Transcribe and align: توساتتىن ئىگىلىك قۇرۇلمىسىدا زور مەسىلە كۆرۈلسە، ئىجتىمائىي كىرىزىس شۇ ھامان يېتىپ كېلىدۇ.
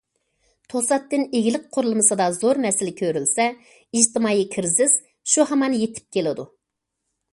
توساتتىن 0.73 1.25
ئىگىلىك 1.39 1.67
قۇرۇلمىسىدا 1.77 2.27
زور 2.39 2.61
مەسىلە 2.65 2.93
كۆرۈلسە، 3.01 3.47
ئىجتىمائىي 3.67 4.45
كىرىزىس 4.57 4.97
شۇ 5.35 5.47
ھامان 5.53 5.77
يېتىپ 5.83 6.09
كېلىدۇ. 6.19 6.49